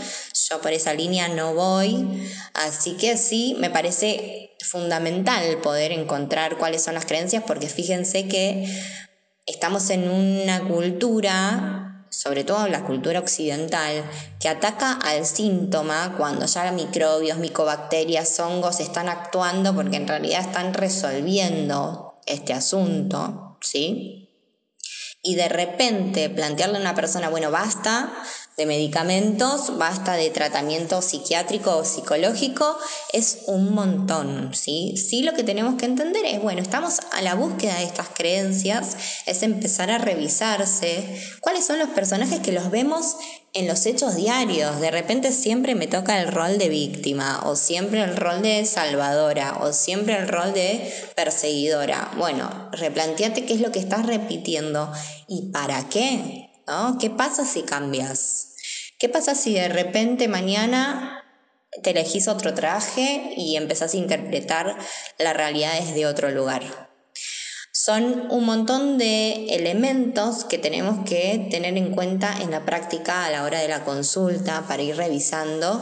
Yo 0.49 0.61
por 0.61 0.73
esa 0.73 0.93
línea 0.93 1.29
no 1.29 1.53
voy. 1.53 2.29
Así 2.53 2.97
que 2.97 3.17
sí, 3.17 3.55
me 3.59 3.69
parece 3.69 4.51
fundamental 4.65 5.59
poder 5.61 5.91
encontrar 5.93 6.57
cuáles 6.57 6.83
son 6.83 6.95
las 6.95 7.05
creencias 7.05 7.43
porque 7.47 7.67
fíjense 7.67 8.27
que 8.27 8.65
estamos 9.45 9.89
en 9.89 10.09
una 10.09 10.67
cultura 10.67 11.88
sobre 12.09 12.43
todo 12.43 12.67
la 12.67 12.83
cultura 12.83 13.19
occidental, 13.19 14.03
que 14.39 14.49
ataca 14.49 14.93
al 14.93 15.25
síntoma 15.25 16.15
cuando 16.17 16.45
ya 16.45 16.71
microbios, 16.71 17.37
micobacterias, 17.37 18.39
hongos 18.39 18.79
están 18.79 19.09
actuando 19.09 19.73
porque 19.73 19.97
en 19.97 20.07
realidad 20.07 20.41
están 20.41 20.73
resolviendo 20.73 22.19
este 22.25 22.53
asunto, 22.53 23.57
¿sí? 23.61 24.29
Y 25.21 25.35
de 25.35 25.49
repente 25.49 26.29
plantearle 26.29 26.77
a 26.77 26.81
una 26.81 26.95
persona, 26.95 27.29
bueno, 27.29 27.51
basta, 27.51 28.13
de 28.59 28.65
medicamentos, 28.65 29.77
basta 29.77 30.15
de 30.15 30.29
tratamiento 30.29 31.01
psiquiátrico 31.01 31.77
o 31.77 31.85
psicológico, 31.85 32.77
es 33.13 33.39
un 33.47 33.73
montón, 33.73 34.53
¿sí? 34.53 34.95
Sí 34.97 35.23
lo 35.23 35.33
que 35.33 35.43
tenemos 35.43 35.75
que 35.75 35.85
entender 35.85 36.25
es, 36.25 36.41
bueno, 36.41 36.61
estamos 36.61 36.99
a 37.13 37.21
la 37.21 37.35
búsqueda 37.35 37.77
de 37.77 37.85
estas 37.85 38.09
creencias, 38.09 38.97
es 39.25 39.43
empezar 39.43 39.89
a 39.89 39.97
revisarse 39.97 41.23
cuáles 41.39 41.65
son 41.65 41.79
los 41.79 41.89
personajes 41.89 42.41
que 42.41 42.51
los 42.51 42.69
vemos 42.69 43.15
en 43.53 43.65
los 43.65 43.85
hechos 43.85 44.15
diarios. 44.15 44.81
De 44.81 44.91
repente 44.91 45.31
siempre 45.31 45.73
me 45.73 45.87
toca 45.87 46.21
el 46.21 46.29
rol 46.29 46.57
de 46.57 46.67
víctima, 46.67 47.41
o 47.45 47.55
siempre 47.55 48.03
el 48.03 48.17
rol 48.17 48.41
de 48.41 48.65
salvadora, 48.65 49.59
o 49.61 49.71
siempre 49.71 50.17
el 50.17 50.27
rol 50.27 50.51
de 50.51 50.93
perseguidora. 51.15 52.11
Bueno, 52.17 52.69
replanteate 52.73 53.45
qué 53.45 53.53
es 53.53 53.61
lo 53.61 53.71
que 53.71 53.79
estás 53.79 54.05
repitiendo 54.05 54.91
y 55.29 55.49
para 55.51 55.87
qué. 55.87 56.49
¿no? 56.67 56.97
¿Qué 56.99 57.09
pasa 57.09 57.45
si 57.45 57.63
cambias? 57.63 58.48
¿Qué 58.99 59.07
pasa 59.07 59.33
si 59.33 59.53
de 59.53 59.69
repente 59.69 60.27
mañana 60.27 61.23
te 61.83 61.91
elegís 61.91 62.27
otro 62.27 62.53
traje 62.53 63.33
y 63.37 63.55
empezás 63.55 63.93
a 63.93 63.97
interpretar 63.97 64.77
la 65.17 65.31
realidad 65.31 65.71
desde 65.79 66.05
otro 66.05 66.29
lugar? 66.31 66.89
Son 67.71 68.27
un 68.29 68.43
montón 68.43 68.97
de 68.97 69.55
elementos 69.55 70.43
que 70.43 70.57
tenemos 70.57 71.05
que 71.07 71.47
tener 71.49 71.77
en 71.77 71.95
cuenta 71.95 72.41
en 72.41 72.51
la 72.51 72.65
práctica 72.65 73.25
a 73.25 73.29
la 73.29 73.43
hora 73.43 73.61
de 73.61 73.69
la 73.69 73.85
consulta 73.85 74.65
para 74.67 74.83
ir 74.83 74.97
revisando 74.97 75.81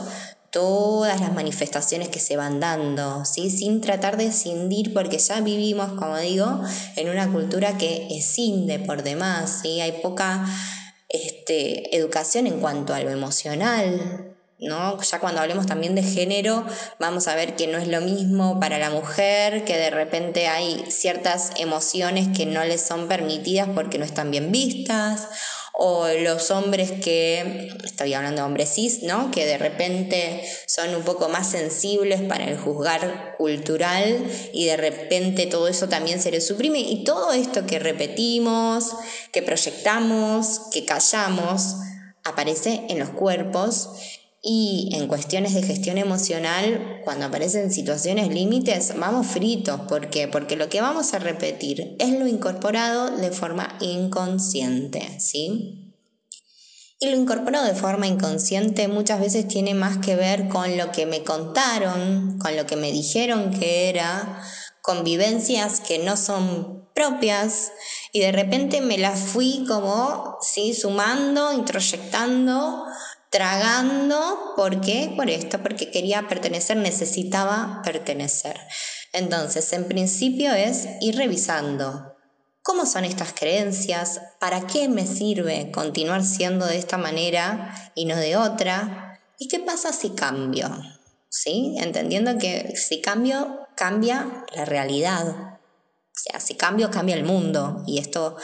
todas 0.52 1.20
las 1.20 1.32
manifestaciones 1.32 2.10
que 2.10 2.20
se 2.20 2.36
van 2.36 2.60
dando, 2.60 3.24
¿sí? 3.24 3.50
sin 3.50 3.80
tratar 3.80 4.16
de 4.16 4.26
escindir, 4.26 4.94
porque 4.94 5.18
ya 5.18 5.40
vivimos, 5.40 5.92
como 5.94 6.16
digo, 6.18 6.62
en 6.94 7.08
una 7.08 7.32
cultura 7.32 7.76
que 7.76 8.06
escinde 8.16 8.78
por 8.78 9.02
demás, 9.02 9.58
¿sí? 9.62 9.80
hay 9.80 10.00
poca 10.00 10.46
este, 11.08 11.96
educación 11.96 12.46
en 12.46 12.60
cuanto 12.60 12.94
a 12.94 13.00
lo 13.00 13.10
emocional, 13.10 14.34
¿no? 14.60 15.00
Ya 15.00 15.20
cuando 15.20 15.40
hablemos 15.40 15.66
también 15.66 15.94
de 15.94 16.02
género, 16.02 16.64
vamos 16.98 17.28
a 17.28 17.34
ver 17.34 17.54
que 17.54 17.66
no 17.66 17.78
es 17.78 17.88
lo 17.88 18.00
mismo 18.00 18.58
para 18.58 18.78
la 18.78 18.90
mujer, 18.90 19.64
que 19.64 19.76
de 19.76 19.90
repente 19.90 20.48
hay 20.48 20.84
ciertas 20.90 21.52
emociones 21.56 22.28
que 22.36 22.46
no 22.46 22.64
les 22.64 22.82
son 22.82 23.08
permitidas 23.08 23.68
porque 23.74 23.98
no 23.98 24.04
están 24.04 24.30
bien 24.30 24.50
vistas, 24.50 25.28
o 25.80 26.08
los 26.08 26.50
hombres 26.50 26.90
que, 26.90 27.68
estoy 27.84 28.12
hablando 28.12 28.40
de 28.42 28.46
hombres 28.48 28.74
cis, 28.74 29.04
¿no? 29.04 29.30
que 29.30 29.46
de 29.46 29.58
repente 29.58 30.42
son 30.66 30.92
un 30.92 31.04
poco 31.04 31.28
más 31.28 31.52
sensibles 31.52 32.20
para 32.22 32.46
el 32.46 32.58
juzgar 32.58 33.36
cultural 33.38 34.26
y 34.52 34.64
de 34.64 34.76
repente 34.76 35.46
todo 35.46 35.68
eso 35.68 35.88
también 35.88 36.20
se 36.20 36.32
les 36.32 36.44
suprime 36.44 36.80
y 36.80 37.04
todo 37.04 37.32
esto 37.32 37.64
que 37.64 37.78
repetimos, 37.78 38.90
que 39.30 39.40
proyectamos, 39.40 40.62
que 40.72 40.84
callamos, 40.84 41.76
aparece 42.24 42.82
en 42.88 42.98
los 42.98 43.10
cuerpos 43.10 43.90
y 44.42 44.90
en 44.92 45.08
cuestiones 45.08 45.54
de 45.54 45.62
gestión 45.62 45.98
emocional, 45.98 47.00
cuando 47.04 47.26
aparecen 47.26 47.72
situaciones 47.72 48.28
límites, 48.28 48.94
vamos 48.96 49.26
fritos. 49.26 49.80
¿Por 49.82 50.10
qué? 50.10 50.28
Porque 50.28 50.56
lo 50.56 50.68
que 50.68 50.80
vamos 50.80 51.12
a 51.12 51.18
repetir 51.18 51.96
es 51.98 52.10
lo 52.10 52.26
incorporado 52.28 53.16
de 53.16 53.32
forma 53.32 53.76
inconsciente, 53.80 55.18
¿sí? 55.20 55.94
Y 57.00 57.10
lo 57.10 57.16
incorporado 57.16 57.66
de 57.66 57.74
forma 57.74 58.06
inconsciente 58.06 58.88
muchas 58.88 59.20
veces 59.20 59.46
tiene 59.46 59.74
más 59.74 59.98
que 59.98 60.16
ver 60.16 60.48
con 60.48 60.76
lo 60.76 60.92
que 60.92 61.06
me 61.06 61.22
contaron, 61.24 62.38
con 62.38 62.56
lo 62.56 62.66
que 62.66 62.76
me 62.76 62.92
dijeron 62.92 63.50
que 63.50 63.88
era, 63.88 64.42
con 64.82 65.04
vivencias 65.04 65.80
que 65.80 65.98
no 65.98 66.16
son 66.16 66.88
propias 66.94 67.70
y 68.12 68.20
de 68.20 68.32
repente 68.32 68.80
me 68.80 68.98
las 68.98 69.20
fui 69.20 69.64
como, 69.68 70.38
¿sí? 70.40 70.74
Sumando, 70.74 71.52
introyectando 71.52 72.84
tragando, 73.30 74.54
¿por 74.56 74.80
qué? 74.80 75.12
Por 75.16 75.30
esto, 75.30 75.62
porque 75.62 75.90
quería 75.90 76.28
pertenecer, 76.28 76.76
necesitaba 76.76 77.82
pertenecer. 77.84 78.58
Entonces, 79.12 79.72
en 79.72 79.86
principio 79.86 80.52
es 80.52 80.88
ir 81.00 81.16
revisando 81.16 82.14
cómo 82.62 82.84
son 82.84 83.04
estas 83.04 83.32
creencias, 83.32 84.20
para 84.38 84.66
qué 84.66 84.88
me 84.88 85.06
sirve 85.06 85.70
continuar 85.70 86.22
siendo 86.22 86.66
de 86.66 86.76
esta 86.76 86.98
manera 86.98 87.92
y 87.94 88.04
no 88.04 88.16
de 88.16 88.36
otra, 88.36 89.20
y 89.38 89.48
qué 89.48 89.60
pasa 89.60 89.92
si 89.92 90.10
cambio, 90.10 90.70
¿sí? 91.30 91.76
Entendiendo 91.78 92.36
que 92.38 92.74
si 92.76 93.00
cambio, 93.00 93.66
cambia 93.74 94.44
la 94.54 94.64
realidad. 94.64 95.26
O 95.28 96.20
sea, 96.20 96.40
si 96.40 96.56
cambio, 96.56 96.90
cambia 96.90 97.14
el 97.14 97.24
mundo. 97.24 97.84
Y 97.86 97.98
esto 97.98 98.36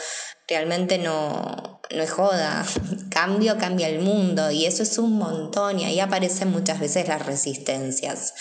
realmente 0.47 0.97
no, 0.97 1.74
no 1.93 2.03
es 2.03 2.11
joda. 2.11 2.65
Cambio, 3.09 3.57
cambia 3.57 3.87
el 3.87 3.99
mundo. 3.99 4.51
Y 4.51 4.65
eso 4.65 4.83
es 4.83 4.97
un 4.97 5.13
montón. 5.13 5.79
Y 5.79 5.85
ahí 5.85 5.99
aparecen 5.99 6.51
muchas 6.51 6.79
veces 6.79 7.07
las 7.07 7.25
resistencias. 7.25 8.33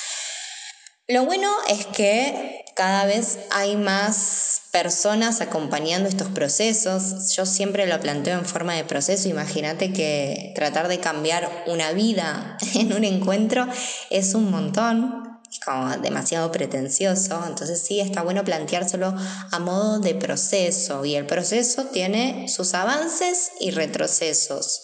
Lo 1.07 1.25
bueno 1.25 1.51
es 1.69 1.87
que 1.87 2.65
cada 2.75 3.05
vez 3.05 3.39
hay 3.51 3.77
más 3.77 4.63
personas 4.73 5.41
acompañando 5.41 6.09
estos 6.09 6.29
procesos. 6.29 7.35
Yo 7.37 7.47
siempre 7.47 7.87
lo 7.87 8.01
planteo 8.01 8.39
en 8.39 8.47
forma 8.47 8.75
de 8.75 8.85
proceso. 8.85 9.29
Imagínate 9.29 9.93
que 9.93 10.53
tratar 10.55 10.89
de 10.89 11.01
cambiar 11.01 11.65
una 11.67 11.93
vida 11.93 12.57
en 12.75 12.93
un 12.93 13.05
encuentro 13.05 13.69
es 14.11 14.35
un 14.35 14.51
montón 14.51 15.34
como 15.65 15.97
demasiado 15.99 16.51
pretencioso, 16.51 17.45
entonces 17.47 17.83
sí 17.83 18.01
está 18.01 18.23
bueno 18.23 18.45
planteárselo 18.45 19.15
a 19.51 19.59
modo 19.59 19.99
de 19.99 20.15
proceso 20.15 21.05
y 21.05 21.15
el 21.15 21.27
proceso 21.27 21.85
tiene 21.87 22.49
sus 22.49 22.75
avances 22.75 23.53
y 23.61 23.71
retrocesos. 23.71 24.83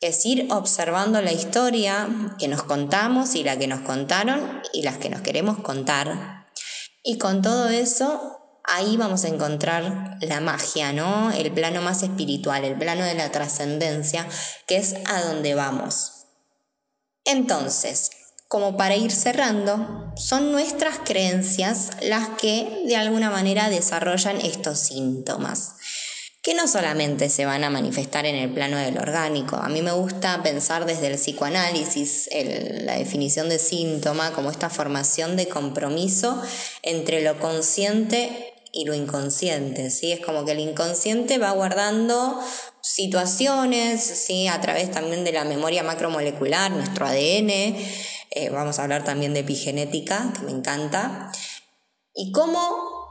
Es 0.00 0.24
ir 0.26 0.48
observando 0.50 1.22
la 1.22 1.32
historia 1.32 2.08
que 2.38 2.48
nos 2.48 2.62
contamos 2.64 3.34
y 3.34 3.44
la 3.44 3.58
que 3.58 3.66
nos 3.66 3.80
contaron 3.80 4.62
y 4.72 4.82
las 4.82 4.98
que 4.98 5.10
nos 5.10 5.22
queremos 5.22 5.58
contar. 5.60 6.48
Y 7.02 7.18
con 7.18 7.42
todo 7.42 7.68
eso, 7.68 8.38
ahí 8.64 8.96
vamos 8.96 9.24
a 9.24 9.28
encontrar 9.28 10.18
la 10.20 10.40
magia, 10.40 10.92
¿no? 10.92 11.30
El 11.32 11.52
plano 11.52 11.82
más 11.82 12.02
espiritual, 12.02 12.64
el 12.64 12.78
plano 12.78 13.04
de 13.04 13.14
la 13.14 13.30
trascendencia, 13.30 14.26
que 14.66 14.76
es 14.76 14.94
a 15.06 15.22
donde 15.22 15.54
vamos. 15.54 16.26
Entonces, 17.24 18.10
como 18.54 18.76
para 18.76 18.94
ir 18.94 19.10
cerrando, 19.10 20.12
son 20.14 20.52
nuestras 20.52 21.00
creencias 21.04 21.90
las 22.02 22.28
que 22.40 22.84
de 22.86 22.94
alguna 22.94 23.28
manera 23.28 23.68
desarrollan 23.68 24.40
estos 24.40 24.78
síntomas, 24.78 25.72
que 26.40 26.54
no 26.54 26.68
solamente 26.68 27.30
se 27.30 27.46
van 27.46 27.64
a 27.64 27.70
manifestar 27.70 28.26
en 28.26 28.36
el 28.36 28.54
plano 28.54 28.76
del 28.76 28.96
orgánico. 28.96 29.56
A 29.56 29.68
mí 29.68 29.82
me 29.82 29.90
gusta 29.90 30.40
pensar 30.44 30.86
desde 30.86 31.08
el 31.08 31.16
psicoanálisis 31.16 32.28
la 32.84 32.96
definición 32.96 33.48
de 33.48 33.58
síntoma 33.58 34.30
como 34.34 34.52
esta 34.52 34.70
formación 34.70 35.34
de 35.34 35.48
compromiso 35.48 36.40
entre 36.82 37.22
lo 37.22 37.40
consciente 37.40 38.52
y 38.70 38.84
lo 38.84 38.94
inconsciente, 38.94 39.90
¿sí? 39.90 40.12
Es 40.12 40.20
como 40.20 40.44
que 40.44 40.52
el 40.52 40.60
inconsciente 40.60 41.38
va 41.38 41.50
guardando 41.50 42.40
situaciones, 42.82 44.02
¿sí? 44.02 44.46
A 44.46 44.60
través 44.60 44.90
también 44.90 45.24
de 45.24 45.32
la 45.32 45.44
memoria 45.44 45.82
macromolecular, 45.82 46.70
nuestro 46.70 47.06
ADN, 47.06 47.74
eh, 48.34 48.50
vamos 48.50 48.78
a 48.78 48.82
hablar 48.82 49.04
también 49.04 49.34
de 49.34 49.40
epigenética, 49.40 50.32
que 50.34 50.44
me 50.44 50.50
encanta, 50.50 51.32
y 52.14 52.32
cómo 52.32 53.04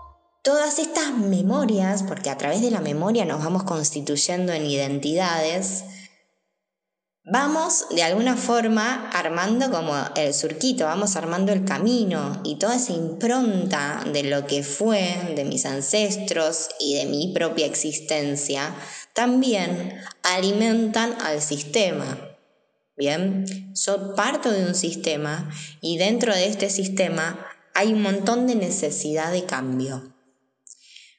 todas 0.43 0.79
estas 0.79 1.13
memorias, 1.13 2.03
porque 2.03 2.29
a 2.29 2.37
través 2.37 2.61
de 2.61 2.71
la 2.71 2.81
memoria 2.81 3.25
nos 3.25 3.43
vamos 3.43 3.63
constituyendo 3.63 4.51
en 4.51 4.65
identidades, 4.65 5.85
vamos 7.23 7.85
de 7.91 8.03
alguna 8.03 8.35
forma 8.35 9.09
armando 9.11 9.71
como 9.71 9.95
el 10.17 10.33
surquito, 10.33 10.85
vamos 10.85 11.15
armando 11.15 11.53
el 11.53 11.63
camino 11.63 12.41
y 12.43 12.57
toda 12.57 12.75
esa 12.75 12.91
impronta 12.91 14.03
de 14.11 14.23
lo 14.23 14.45
que 14.45 14.63
fue, 14.63 15.33
de 15.35 15.45
mis 15.45 15.65
ancestros 15.65 16.69
y 16.79 16.95
de 16.95 17.05
mi 17.05 17.33
propia 17.33 17.65
existencia, 17.65 18.75
también 19.13 20.01
alimentan 20.23 21.15
al 21.21 21.41
sistema. 21.41 22.32
Bien, 22.95 23.73
yo 23.73 24.13
parto 24.15 24.51
de 24.51 24.65
un 24.65 24.75
sistema 24.75 25.51
y 25.81 25.97
dentro 25.97 26.33
de 26.33 26.45
este 26.45 26.69
sistema 26.69 27.43
hay 27.73 27.91
un 27.91 28.03
montón 28.03 28.45
de 28.45 28.55
necesidad 28.55 29.31
de 29.31 29.45
cambio. 29.45 30.13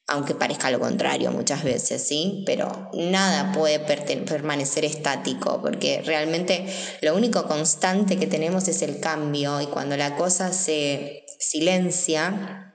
Aunque 0.07 0.35
parezca 0.35 0.71
lo 0.71 0.79
contrario 0.79 1.33
muchas 1.33 1.65
veces, 1.65 2.07
¿sí? 2.07 2.45
Pero 2.47 2.91
nada 2.93 3.53
puede 3.53 3.81
permanecer 3.81 4.85
estático 4.85 5.63
porque 5.63 6.03
realmente 6.05 6.67
lo 7.01 7.17
único 7.17 7.47
constante 7.47 8.19
que 8.19 8.27
tenemos 8.27 8.69
es 8.69 8.83
el 8.83 9.01
cambio 9.01 9.61
y 9.61 9.67
cuando 9.67 9.97
la 9.97 10.15
cosa 10.17 10.53
se 10.53 11.25
silencia, 11.39 12.74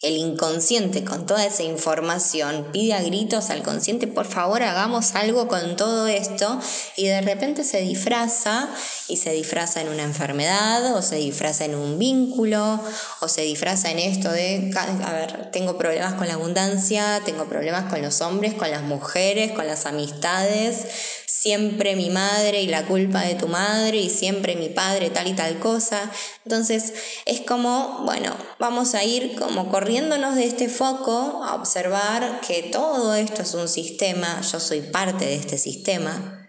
el 0.00 0.16
inconsciente 0.16 1.04
con 1.04 1.26
toda 1.26 1.44
esa 1.44 1.64
información 1.64 2.68
pide 2.72 2.94
a 2.94 3.02
gritos 3.02 3.50
al 3.50 3.62
consciente, 3.62 4.06
por 4.06 4.26
favor 4.26 4.62
hagamos 4.62 5.14
algo 5.16 5.48
con 5.48 5.76
todo 5.76 6.06
esto 6.06 6.60
y 6.96 7.06
de 7.06 7.20
repente 7.20 7.64
se 7.64 7.80
disfraza 7.80 8.68
y 9.08 9.16
se 9.16 9.32
disfraza 9.32 9.80
en 9.80 9.88
una 9.88 10.02
enfermedad 10.02 10.94
o 10.94 11.02
se 11.02 11.16
disfraza 11.16 11.64
en 11.64 11.74
un 11.74 11.98
vínculo 11.98 12.80
o 13.20 13.28
se 13.28 13.42
disfraza 13.42 13.90
en 13.90 13.98
esto 13.98 14.30
de, 14.30 14.70
a 14.76 15.12
ver, 15.12 15.50
tengo 15.50 15.78
problemas 15.78 16.14
con 16.14 16.28
la 16.28 16.34
abundancia, 16.34 17.22
tengo 17.24 17.46
problemas 17.46 17.90
con 17.90 18.02
los 18.02 18.20
hombres, 18.20 18.54
con 18.54 18.70
las 18.70 18.82
mujeres, 18.82 19.52
con 19.52 19.66
las 19.66 19.86
amistades, 19.86 20.86
siempre 21.26 21.94
mi 21.94 22.10
madre 22.10 22.62
y 22.62 22.66
la 22.66 22.84
culpa 22.84 23.22
de 23.22 23.34
tu 23.34 23.46
madre 23.46 23.98
y 23.98 24.10
siempre 24.10 24.56
mi 24.56 24.68
padre 24.68 25.10
tal 25.10 25.28
y 25.28 25.34
tal 25.34 25.58
cosa. 25.58 26.10
Entonces 26.44 26.92
es 27.26 27.40
como, 27.42 28.02
bueno, 28.04 28.36
vamos 28.58 28.94
a 28.94 29.04
ir 29.04 29.36
como 29.36 29.70
corriéndonos 29.70 30.34
de 30.34 30.46
este 30.46 30.68
foco 30.68 31.42
a 31.44 31.54
observar 31.54 32.40
que 32.40 32.64
todo 32.64 33.14
esto 33.14 33.42
es 33.42 33.54
un 33.54 33.68
sistema, 33.68 34.40
yo 34.40 34.58
soy 34.58 34.80
parte 34.80 35.26
de 35.26 35.36
este 35.36 35.58
sistema. 35.58 36.47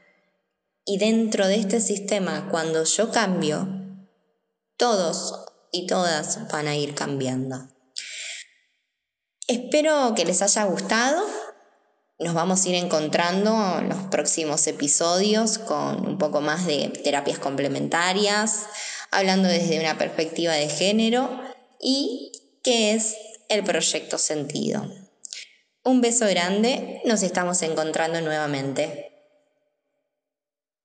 Y 0.89 0.97
dentro 0.97 1.47
de 1.47 1.55
este 1.55 1.81
sistema, 1.81 2.49
cuando 2.49 2.83
yo 2.83 3.11
cambio, 3.11 3.67
todos 4.75 5.45
y 5.71 5.85
todas 5.85 6.51
van 6.51 6.67
a 6.67 6.75
ir 6.75 6.95
cambiando. 6.95 7.69
Espero 9.47 10.13
que 10.15 10.25
les 10.25 10.41
haya 10.41 10.63
gustado 10.65 11.23
nos 12.19 12.33
vamos 12.33 12.65
a 12.65 12.69
ir 12.69 12.75
encontrando 12.75 13.79
en 13.79 13.87
los 13.87 13.97
próximos 14.11 14.67
episodios 14.67 15.57
con 15.57 16.05
un 16.05 16.17
poco 16.17 16.41
más 16.41 16.65
de 16.65 16.89
terapias 16.89 17.39
complementarias, 17.39 18.65
hablando 19.09 19.47
desde 19.47 19.79
una 19.79 19.97
perspectiva 19.97 20.51
de 20.53 20.67
género 20.67 21.29
y 21.79 22.33
qué 22.61 22.91
es 22.91 23.15
el 23.47 23.63
proyecto 23.63 24.17
sentido. 24.17 24.85
Un 25.85 26.01
beso 26.01 26.27
grande, 26.27 27.01
nos 27.05 27.23
estamos 27.23 27.61
encontrando 27.61 28.19
nuevamente. 28.19 29.08